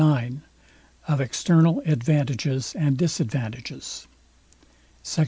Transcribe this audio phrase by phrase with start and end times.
[0.03, 0.37] IX
[1.07, 4.07] OF EXTERNAL ADVANTAGES AND DISADVANTAGES
[5.03, 5.19] SECT.